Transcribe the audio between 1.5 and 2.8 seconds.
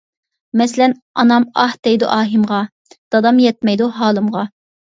ئاھ دەيدۇ ئاھىمغا،